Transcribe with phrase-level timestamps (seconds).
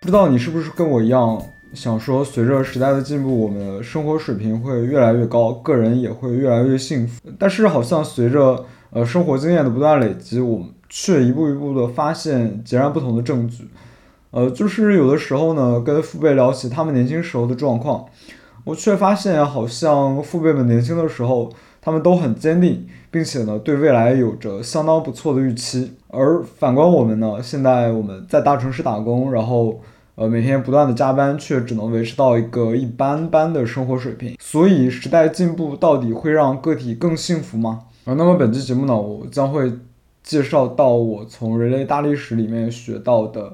[0.00, 1.42] 不知道你是不是跟我一样
[1.74, 7.28] 想说，随着时代的进步，我们的生活水平会越来越高，个人也会越来越幸福。
[7.38, 13.68] 但是好像随着呃生活经验的不断累积，我们却一步一步的发现截然不同的证据。
[14.30, 18.06] 呃，就是有的时候呢，跟父辈聊起他们年轻时候的状况，
[18.64, 25.92] 我却发现好像父辈们年轻的时候，他们都很坚定，并且呢对未来有着相当不错的预期。
[26.08, 29.80] 而反观我们呢，现在我们在大城市打工，然后。
[30.18, 34.34] 呃，每天不断的加班，却只能维持到一个一般般的生活水平。
[34.40, 37.82] 所以，时代进步到底会让个体更幸福吗？
[38.06, 39.70] 啊，那么本期节目呢，我将会
[40.22, 43.52] 介绍到我从人类大历史里面学到的，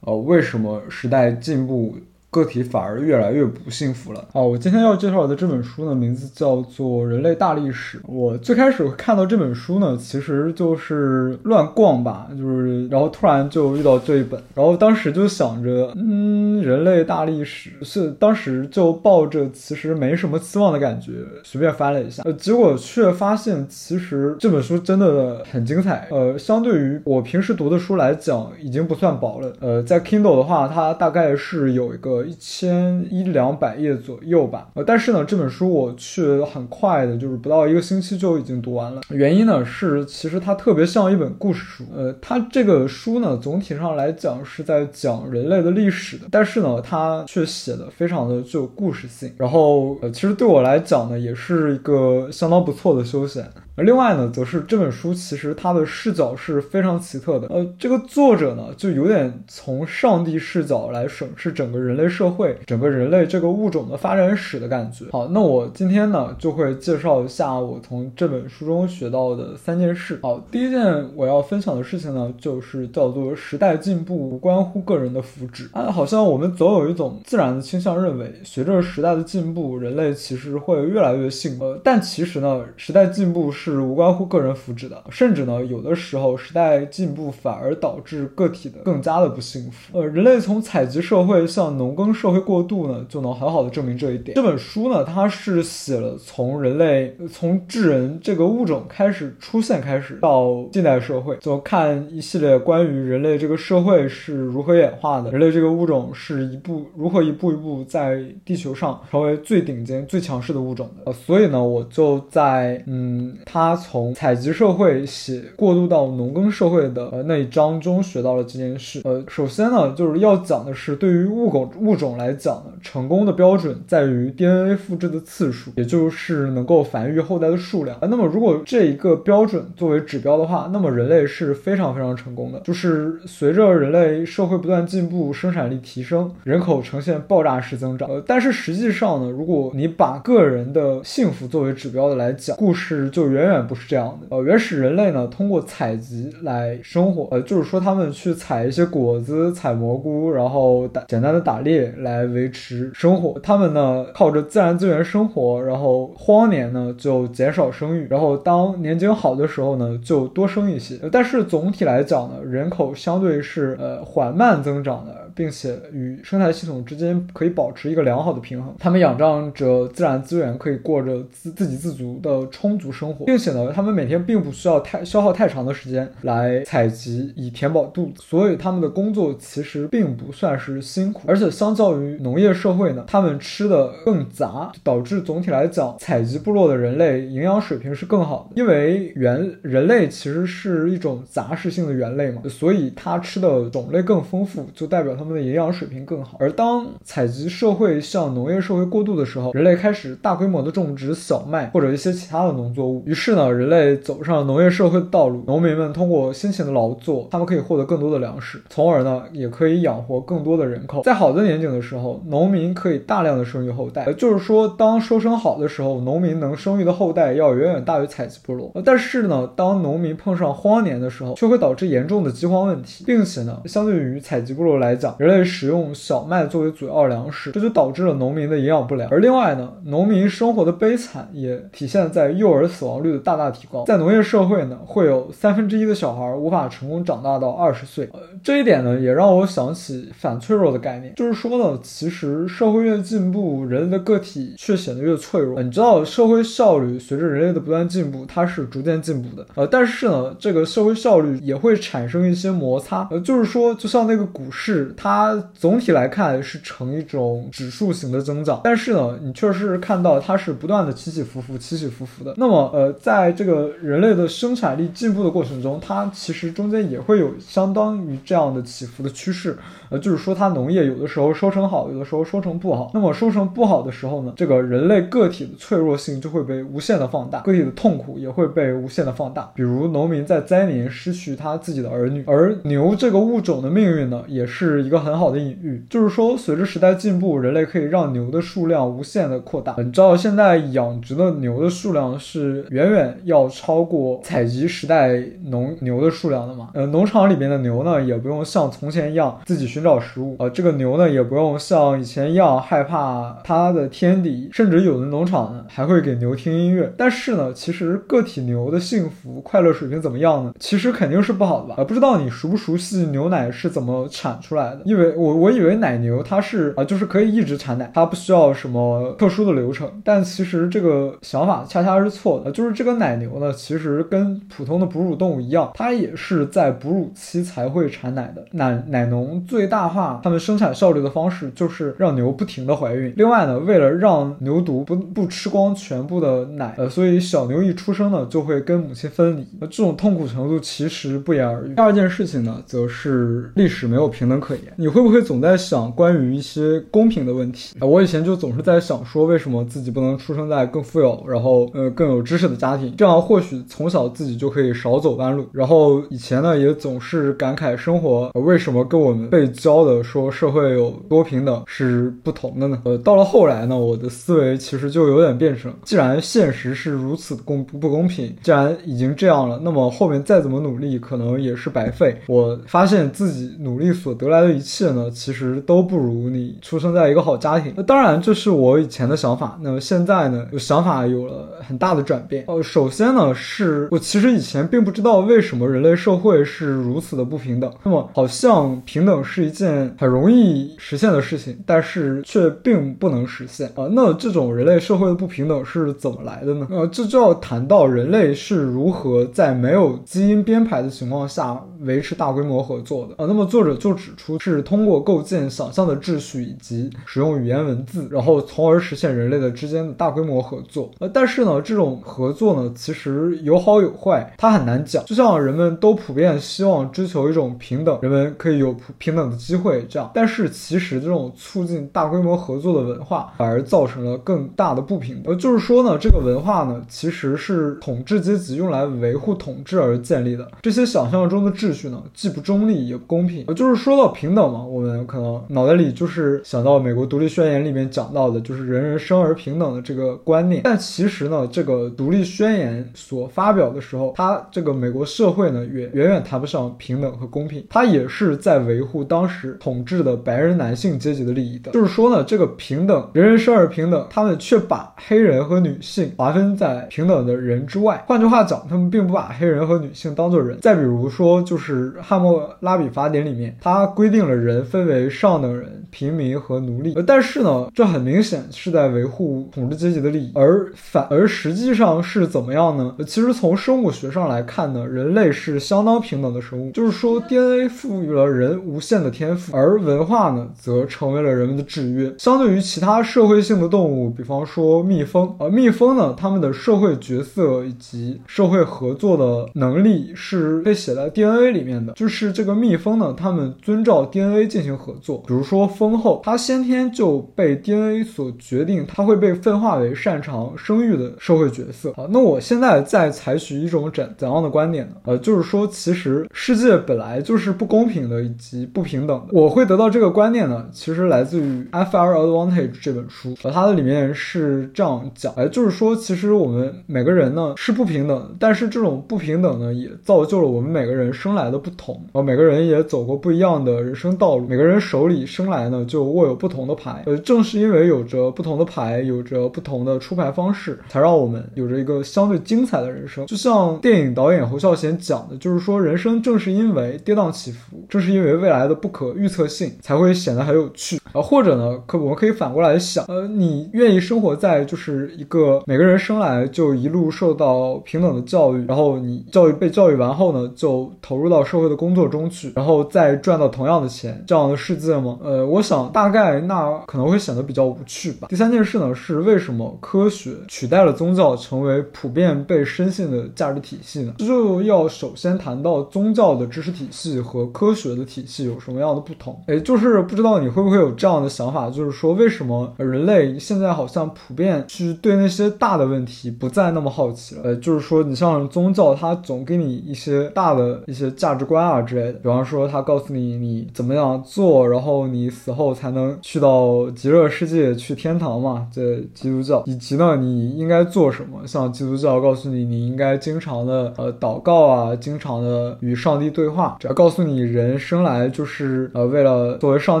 [0.02, 1.96] 呃，为什么时代进步。
[2.32, 4.24] 个体反而越来越不幸福了。
[4.32, 7.98] 好，我今天要介绍的这本书呢，名字叫做《人类大历史》。
[8.06, 21.12] 我最开始看到这本书呢，其实就是乱逛吧，就是然后突然就遇到这一本，然后当时就想着，嗯，人类大历史是当时就抱着其实没什么期望的感觉，
[21.44, 26.08] 随便翻了一下，呃，结果却发现其实这本书真的很精彩。
[26.10, 29.52] 呃，相对于我平时读的书来讲，已经不算薄了。
[29.60, 32.21] 呃，在 Kindle 的话，它大概是有一个。
[32.24, 39.00] 一千一两百页左右吧，呃，但是呢，这本书我却很快的，就是不到一个星期就已经读完了。
[39.10, 41.84] 原因呢是，其实它特别像一本故事书。
[41.94, 49.32] 呃，它这个书呢，总体上来讲是在讲人类的历史的，但是呢，它却写的非常的具有故事性。
[49.36, 53.48] 然后，呃，其实对我来讲呢，也是一个相当不错的休闲。
[53.74, 57.48] 而另外呢，则是这本书其实它的视角是非常奇特的。
[57.48, 65.06] 呃，这个作者呢，就有点从上帝视角来审视整个人类社会、整个人类这个物种的发展史的感觉。
[65.10, 70.18] 好，那我今天呢，就会介绍一下我从这本书中学到的三件事。
[70.22, 75.68] 好，第一件我要分享的事情呢，就是叫做时代进步关乎个人的福祉。
[75.72, 81.64] 啊，好像我们总有一种自然的倾向，认为随着时代的进步，人类其实会越来越幸福。
[81.64, 83.61] 呃，但其实呢，时代进步是。
[83.62, 89.96] 是无关乎个人福祉的，甚至呢，有的时候时代进步反而导致个体的更加的不幸福。
[89.96, 94.34] 呃，人类从采集社会向农耕社会过渡呢，就能很好的证明这一点。
[94.34, 111.04] 这本书呢，它是写了从人类从智人这个物种开始出现开始到近代社会，就看一系列关于人类这个社会是如何演化的，人类这个物种是一步如何一步一步在地球上成为最顶尖、最强势的物种的。
[111.06, 113.36] 呃，所以呢，我就在嗯。
[113.52, 119.02] 他从采集社会写过渡到农耕社会的呃那一章中学到了这件事。
[119.04, 127.98] 呃，首先呢，就是要讲的是，对于物种物种来讲呢，成功的标准在于 DNA 复制的次数，也就是能够繁育后代的数量。
[128.00, 132.60] 那么，如果这一个标准作为指标的话，那么人类是非常非常成功的。
[132.60, 138.08] 就是随着人类社会不断进步，生产力提升，人口呈现爆炸式增长。
[138.08, 143.41] 呃，但是实际上呢，如果你把个人的幸福作为指标的来讲，故事就远。
[143.42, 144.34] 远远不是这样的。
[144.34, 147.28] 呃，原始人类呢，通过采集来生活。
[147.30, 153.38] 呃，就是说他们去采一些果子、采蘑菇，然后打简单的打猎来维持生活。
[153.40, 160.98] 他们呢，靠着自然资源生活，然后荒年呢就减少生育，然后当年景好的时候呢就多生一些。
[161.10, 165.21] 但是总体来讲呢，人口相对是呃缓慢增长的。
[165.34, 168.74] 并且与生态系统之间可以保持一个良好的平衡。
[168.78, 181.22] 他们仰仗着自然资源，可以过着自自给自足的充足生活，并且呢，他们每天并不需要太消耗太长的时间来采集以填饱肚子，所以他们的工作其实并不算是辛苦。
[181.26, 188.60] 而且相较于农业社会呢，他们吃的更杂，导致总体来讲，采集部落的人类营养水平是更好的。
[188.60, 195.21] 因为猿人类其实是一种杂食性的猿类嘛，所以它吃的种类更丰富，就代表它。
[195.22, 203.04] 他们的营养水平更好，而当采集社会向农业社会过渡的时候，人类开始大规模的种植小麦或者一些其他的农作物。
[203.06, 205.44] 于是呢，人类走上了农业社会的道路。
[205.46, 211.02] 农民们通过辛勤的劳作，他们可以获得更多的粮食，从而呢，也可以养活更多的人口。
[211.02, 218.72] 在好的年景的时候，农民可以大量的生育后代，也就是说，当收成好的时候，农民能生育的后代要远远大于采集部落。
[218.84, 229.08] 但是呢，当农民碰上荒年的时候，却会导致严重的饥荒问题，并且呢，相对于采集部落来讲，人类使用小麦作为主要粮食，这就导致了农民的营养不良。
[229.10, 233.84] 而另外呢，农民生活的悲惨也体现在幼儿死亡率的大大提高。
[233.84, 238.08] 在农业社会呢，会有三分之一的小孩无法成功长大到二十岁。
[238.12, 245.62] 呃，这一点呢，也让我想起反脆弱的概念，就是说呢，其实社会越进步，人类的个体却显得越脆弱。
[245.62, 249.46] 你知道，社会效率随着人类的不断进步，它是逐渐进步的。
[249.54, 253.06] 呃，但是呢，这个社会效率也会产生一些摩擦。
[253.10, 262.32] 呃，就是说，就像那个股市，它总体来看是呈一种指数型的增长，但是呢，你确实是看到它是不断的起起伏伏、起起伏伏的。
[262.36, 269.58] 那么，呃，在这个人类的生产力进步的过程中，它其实中间也会有相当于这样的起伏的趋势。
[269.90, 272.92] 呃，就是说，它农业有的时候收成好，有的时候收成不好。
[272.94, 279.50] 那么收成不好的时候呢，这个人类个体的脆弱性就会被无限的放大，个体的痛苦也会被无限的放大。
[279.56, 285.82] 比如农民在灾年失去他自己的儿女，而牛这个物种的命运呢，也是一一个很好的隐喻。
[285.88, 289.74] 就是说，随着时代进步，人类可以让牛的数量无限的扩大。
[289.78, 296.68] 你知道现在养殖的牛的数量是远远要超过采集时代农牛的数量的吗？
[296.74, 306.92] 呃，农场里面的牛呢，也不用像从前一样自己寻找食物，呃，这个牛呢，也不用像以前一样害怕它的天敌，甚至有的农场呢，还会给牛听音乐。
[306.98, 310.52] 但是呢，其实个体牛的幸福快乐水平怎么样呢？
[310.60, 311.76] 其实肯定是不好的吧？
[311.78, 314.81] 呃，不知道你熟不熟悉牛奶是怎么产出来的？
[314.84, 319.90] 因为我我以为奶牛它是啊，就是可以一直产奶，它不需要什么特殊的流程。
[320.04, 328.44] 但其实这个想法恰恰是错的，就是这个奶牛呢，其实跟普通的哺乳动物一样，它也是在哺乳期才会产奶的。
[328.52, 333.12] 奶奶农最大化它们生产效率的方式，就是让牛不停的怀孕。
[333.16, 339.46] 另外呢，为了让牛犊不不吃光全部的奶，呃，所以小牛一出生呢，就会跟母亲分离。
[339.60, 341.74] 那这种痛苦程度其实不言而喻。
[341.74, 344.64] 第二件事情呢，则是历史没有平等可言。
[344.76, 347.76] 你会不会总在想关于一些公平的问题？
[347.80, 352.94] 我以前就总是在想说，为什么自己不能出生在更富有，然后呃更有知识的家庭？
[352.96, 355.46] 这样或许从小自己就可以少走弯路。
[355.52, 362.80] 然后以前呢，也总是感慨生活为什么跟我们被教的说社会有多平等是不同的呢？
[362.84, 372.16] 呃，到了后来呢，我的思维其实就有点变成，既然现实是如此公不公平，既然已经这样了，那么后面再怎么努力，可能也是白费。
[372.26, 377.74] 我发现自己努力所得来的一切呢，其实都不如你出生在一个好家庭。
[377.76, 379.58] 那当然，这是我以前的想法。
[379.60, 382.44] 那么现在呢，想法有了很大的转变。
[382.46, 387.68] 呃，首先呢，是我其实以前并不知道为什么人类社会是如此的不平等。
[387.82, 393.88] 那么好像平等是一件很容易实现的事情，但是却并不能实现啊。
[393.90, 396.68] 那这种人类社会的不平等是怎么来的呢？
[396.70, 403.26] 呃，这就要谈到人类是如何在没有基因编排的情况下维持大规模合作的啊。
[403.26, 410.90] 那么作者就指出，是是通过构建想象的秩序以及使用语言文字，然后从而实现人类的之间的大规模合作。
[411.00, 415.04] 呃，但是呢，这种合作呢，其实有好有坏，它很难讲。
[415.04, 425.32] 就像人们都普遍希望追求一种平等，人们可以有平等的机会这样，但是其实这种促进大规模合作的文化，反而造成了更大的不平等。
[425.32, 430.50] 呃，就是说呢，这个文化呢，其实是统治阶级用来维护统治而建立的。
[430.62, 433.44] 这些想象中的秩序呢，既不中立也不公平。
[433.46, 440.62] 呃，就是说到平等我们可能脑袋里就是想到美国独立宣言里面讲到的，就是人人生而平等的这个观念。
[440.64, 451.72] 但其实呢，这个独立宣言所发表的时候，它这个美国社会呢，远远远谈不上平等和公平，它也是在维护当时统治的白人男性阶级的利益的。
[451.72, 458.04] 就是说呢，这个平等，人人生而平等，他们却把黑人和女性划分在平等的人之外。
[458.06, 460.58] 换句话讲，他们并不把黑人和女性当做人。
[460.60, 466.94] 再比如说，就是《汉谟拉比法典》里面，它规定了人分为上等人、平民和奴隶。
[467.06, 472.94] 但是呢，这很明显是在维护统治阶级的利益，而反而实际上是怎么样呢？
[473.06, 476.70] 其实从生物学上来看呢，人类是相当平等的生物。
[476.72, 482.12] 就是说，DNA 赋予了人无限的天赋，而文化呢，则成为了人们的制约。
[482.18, 491.92] 相对于其他社会性的动物，比方说蜜蜂，呃，蜜蜂呢，它们的社会角色以及社会合作的能力是被写在 DNA 里面的。
[491.94, 495.22] 就是这个蜜蜂呢，它们遵照 DNA 进行合作。
[495.26, 501.90] 比如说，蜂丰厚，他先天就被 DNA 所决定，他会被分化为擅长生育的社会角色。
[501.92, 504.96] 啊，那我现在在采取一种怎怎样的观点呢？
[505.04, 509.28] 呃，就是说，其实世界本来就是不公平的以及不平等的。
[509.32, 533.24] 我会得到这个观念呢，其实来自于《FR Advantage》这本书，呃，它的里面是这样讲，哎，就是说，其实我们每个人呢是不平等，但是这种不平等呢，也造就了我们每个人生来的不同，呃，每个人也走过不一样的人生生道路，每个人手里生来呢就握有不同的牌，呃，正是因为有着不同的牌，有着不同的出牌方式，才让我们有着一个相对精彩的人生。
[533.26, 541.00] 就像电影导演侯孝贤讲的，就是说，人生正是因为跌宕起伏，正是因为未来的不可预测性，才会显得很有趣。
[541.12, 555.18] 啊，或者呢，可我们可以反过来想，呃，你愿意生活在就是一个每个人生来就一路受到平等的教育，然后你教育被教育完后呢，就投入到社会的工作中去，然后再赚到同样的钱，这样的世界吗？
[555.22, 558.28] 呃，我想大概那可能会显得比较无趣吧。
[558.28, 564.14] 第三件事呢，是为什么科学取代了宗教，成为普遍被深信的价值体系呢？
[564.16, 569.38] 这就要首先谈到宗教的知识体系和科学的体系有什么样的不同。
[569.46, 570.90] 哎，就是不知道你会不会有。
[571.02, 577.40] 这样的想法就是说，为什么人类现在好像普遍去对那些大的问题不再那么好奇了？
[577.42, 588.68] 呃，就是说，你像宗教，它总给你一些大的一些价值观啊之类的，比方说，它告诉你你怎么样做，然后你死后才能去到极乐世界去天堂嘛。
[588.72, 591.44] 这基督教，以及呢，你应该做什么？
[591.44, 600.00] 像基督教告诉你，你应该经常的呃祷告啊，经常的与上帝对话，只要告诉你人生来就是呃为了作为上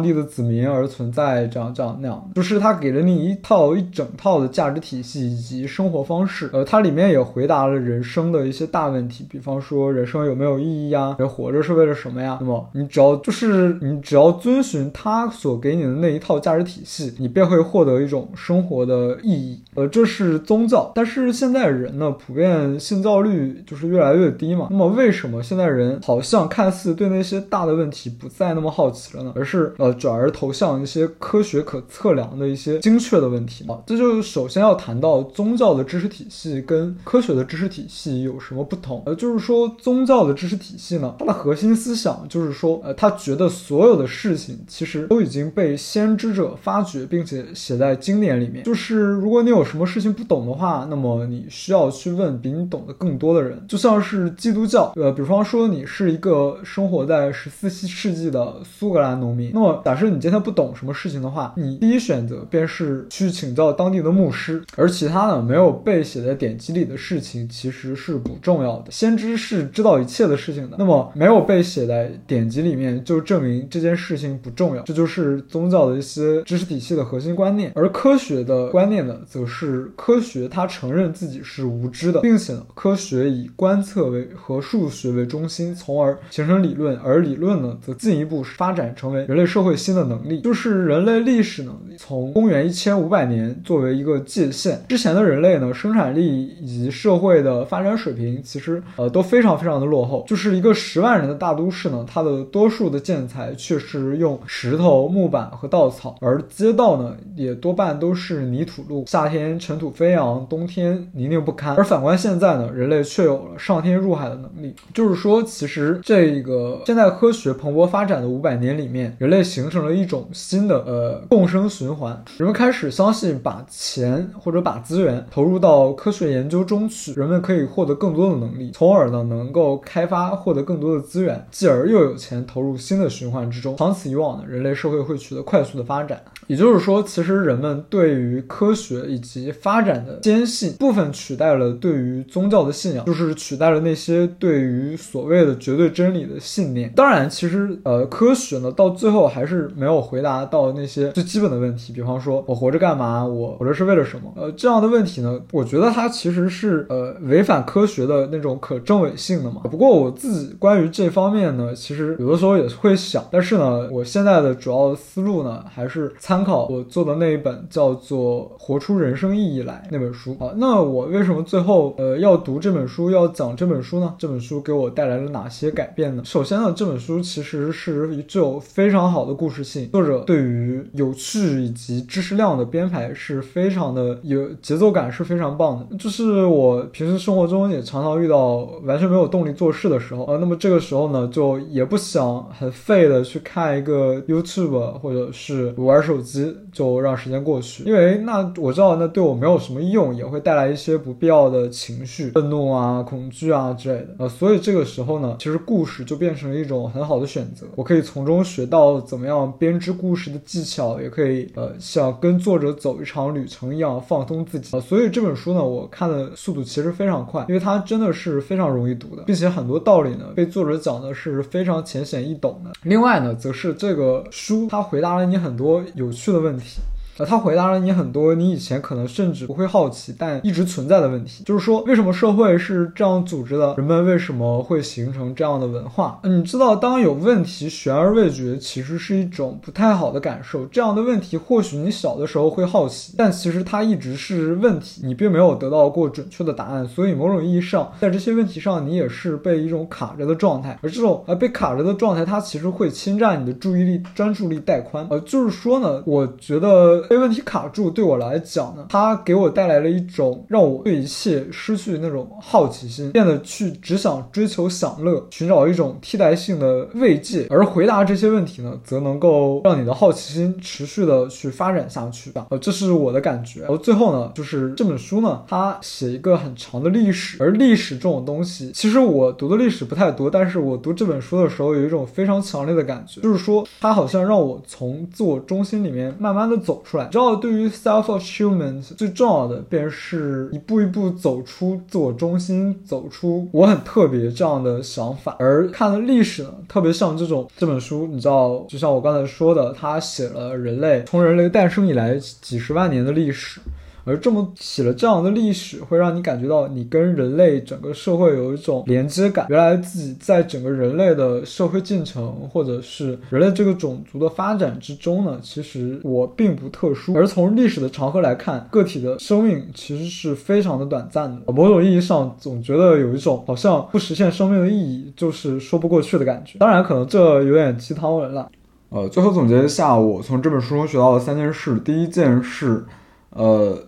[0.00, 0.86] 帝的子民而。
[0.92, 6.50] 存在这样这样那样，就是它给了你一套一整套的价值体系以及生活方式。
[6.52, 11.16] 呃，它里面也回答了人生的一些大问题，比方说人生有没有意义呀？
[11.18, 12.36] 人活着是为了什么呀？
[12.42, 19.62] 那么你只要就是你只要遵循他所给你的那一套价值体系，你便会获得一种生活的意义。
[19.74, 20.90] 呃，这是宗教。
[20.94, 24.66] 但是现在人呢，普遍信教率就是越来越低嘛。
[24.70, 29.32] 那么为什么现在人好像看似对那些大的问题不再那么好奇了呢？
[29.36, 30.72] 而是呃转而投向。
[30.82, 39.00] 一些科学可测量的一些精确的问题啊，这就首先要谈到宗教的知识体系跟科学的知识体系有什么不同？
[39.06, 48.64] 呃，就是说宗教的知识体系呢，它的核心思想就是说，呃，他觉得所有的事情其实都已经被先知者发掘，并且写在经典里面。
[48.64, 53.64] 就是如果你有什么事情不懂的话，那么你需要去问比你懂得更多的人。
[53.68, 60.72] 就像是基督教，呃，比方说你是一个生活在十四世纪的苏格兰农民，那么假设你今天不懂。
[60.74, 68.90] 什么事情的话，你第一选择便是去请教当地的牧师，而其他的没有被写在典籍里的事情其实是不重要的。
[68.90, 74.82] 先知是知道一切的事情的，那么没有被写在典籍里面，就证明这件事情不重要。
[74.84, 77.70] 这就是宗教的一些知识体系的核心观念。
[77.74, 90.62] 而科学的观念呢，则是科学它承认自己是无知的，并且呢，科学以观测为和数学为中心，从而形成理论，而理论呢，则进一步发展成为人类社会新的能力，就是。
[90.62, 100.24] 是人类历史能力从公元一千五百年作为一个界限，之前的人类呢，生产力以及社会的发展水平其实呃都非常非常的落后。
[100.28, 111.74] 就是一个十万人的大都市呢，它的多数的建材却是用石头、木板和稻草，而街道呢也多半都是泥土路，夏天尘土飞扬，冬天泥泞不堪。
[111.76, 114.74] 而反观现在呢，人类却有了上天入海的能力。
[114.92, 120.28] 就是说，其实这个现代科学蓬勃发展的五百年里面，人类形成了一种。
[120.32, 133.76] 新的呃共生循环，人们开始相信把钱或者把资源投入到科学研究中去，人们可以获得更多的能力，从而呢能够开发获得更多的资源，继而又有钱投入新的学循环之中。
[133.76, 136.20] 长此以往呢，人类社会会取得快速的发展。
[136.48, 146.92] 也就是说，其实人们对于科学以及发展的坚信，部分取代了对于宗教的信仰，就是取代了那些对于所谓的绝对真理的信念。
[146.96, 150.32] 当然，其实呃科学呢到最后还是没有回答。
[150.50, 153.24] 到那些最基本的问题，比方说我活着干嘛？
[153.24, 154.32] 我活着是为了什么？
[154.34, 159.60] 呃，这样的问题呢，我觉得它其实是呃违反科学的那种可证伪性的嘛。
[159.70, 170.50] 不过我自己关于这方面呢，其实有的时候也会想，但是呢，我现在的主要思路呢，还是参考我做的那一本叫做《活出人生意义来》那本书啊。
[170.56, 174.14] 那我为什么最后呃要读这本书，要讲这本书呢？
[174.18, 176.22] 这本书给我带来了哪些改变呢？
[176.24, 180.20] 首先呢，这本书其实是具有非常好的故事性，作者。
[180.24, 185.96] 对于有趣以及知识量的编排是非常的有节奏感，是非常棒的。
[185.98, 197.84] 就是我平时生活中也常常遇到完全没有动力做事的时候，呃，那么这个时候呢，就也不想很费废的去看一个 YouTube YouTube 或者是玩手机，就让时间过去。
[197.84, 204.08] 因为那我知道那对我没有什么用，也会带来一些不必要的情绪，愤怒啊、恐惧啊之类的。
[204.18, 207.66] 呃，所以这个时候呢，其实故事就变成了一种很好的选择。
[207.76, 214.76] 我可以从中学到怎么样编织故事的技巧，也可以呃像跟作者走一场旅程一样放松自己。
[214.76, 222.70] 呃，所以这本书呢，我看的速度其实非常快，因为它真的是非常容易读的，并且很多道理呢被作者讲的是非常浅显易懂的。
[222.92, 226.78] 另外呢，则是这个书它回答了你很多有趣的问题。
[227.18, 236.18] 呃，他回答了你很多你以前可能甚至不会好奇但一直存在的问题，就是说为什么社会是这样组织的，人们为什么会形成这样的文化？
[236.24, 240.64] 你知道，当有问题悬而未决，其实是一种不太好的感受。
[240.66, 246.86] 这样的问题或许你小的时候会好奇，但其实它一直是问题，你并没有得到过准确的答案。
[246.88, 250.78] 所以某种意义上，在这些问题上，你也是被一种卡着的状态。
[250.82, 255.06] 而这种呃被卡着的状态，它其实会侵占你的注意力、专注力带宽。
[255.10, 257.01] 呃，就是说呢，我觉得。
[257.08, 267.46] 被问题卡住，对我来讲呢，它给我带来了一种让我对一切失去那种好奇心，变得去只想追求享乐，寻找一种替代性的慰藉。
[267.50, 272.46] 而回答这些问题呢，则能够让你的好奇心持续的去发展下去吧。
[272.50, 273.60] 呃，这是我的感觉。
[273.60, 287.06] 然后最后呢，就是这本书呢，它写一个很长的历史，而历史这种东西，其实我读的历史不太多，但是我读这本书的时候，有一种非常强烈的感觉，就是说它好像让我从自我中心里面慢慢的走出出来。
[287.06, 295.34] 你知道，对于 self achievement 最重要的便是一步一步走出自我中心，走出我很特别这样的想法。
[295.38, 303.58] 而看了历史呢，特别像这种这本书，你知道，就像我刚才说的，他写了人类从人类诞生以来几十万年的历史。
[304.04, 309.46] 而这么写了这样的历史，会让你感觉到你跟人类整个社会有一种连接感。
[309.48, 317.14] 原来自己在整个人类的社会进程，或者是人类这个种族的发展之中呢，其实我并不特殊。
[317.14, 321.52] 而从历史的长河来看，个体的生命其实是非常的短暂的。
[321.52, 326.58] 某种意义上，总觉得有一种好像不实现生命的意义就是说不过去的感觉。
[326.58, 328.50] 当然，可能这有点鸡汤文了。
[328.88, 331.78] 呃，最后总结一下，我从这本书中学到的三件事。
[331.78, 332.84] 第一件事，
[333.30, 333.78] 呃。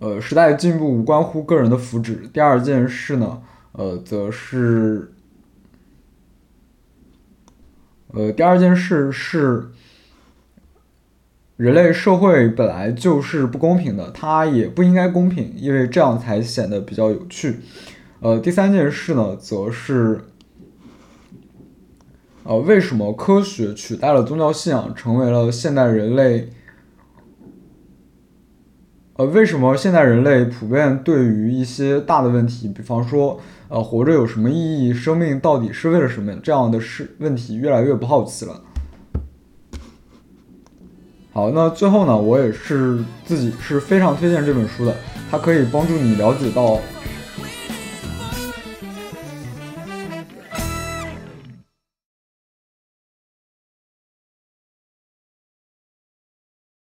[0.00, 2.30] 呃，时代进步无关乎个人的福祉。
[2.30, 5.10] 第二件事呢，呃，则是，
[8.12, 9.70] 呃，第二件事是，
[11.56, 17.56] 人类社会本来就是不公平的，它也不应该公平，因为这样才显得比较有趣。
[18.20, 20.20] 呃，第三件事呢，则是，
[22.44, 26.50] 呃，为什么科学取代了宗教信仰，成为了现代人类。
[29.18, 38.62] 呃，为什么现在人类普遍对于一些大的问题，比方说，呃，活着有什么意义，生命到底是为了什么这样的事问题越来越不好奇了？
[41.32, 44.94] 好，那最后呢，我也是自己是非常推荐这本书的，
[45.28, 46.78] 它可以帮助你了解到